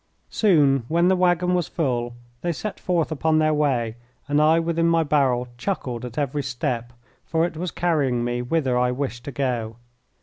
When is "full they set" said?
1.67-2.79